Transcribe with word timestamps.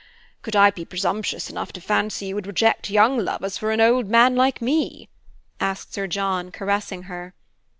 Could 0.41 0.55
I 0.55 0.71
be 0.71 0.83
presumptuous 0.83 1.51
enough 1.51 1.71
to 1.73 1.79
fancy 1.79 2.25
you 2.25 2.33
would 2.33 2.47
reject 2.47 2.89
young 2.89 3.19
lovers 3.19 3.59
for 3.59 3.69
an 3.69 3.79
old 3.79 4.07
man 4.09 4.35
like 4.35 4.59
me?" 4.59 5.09
asked 5.59 5.93
Sir 5.93 6.07
John, 6.07 6.49
caressing 6.49 7.03
her. 7.03 7.35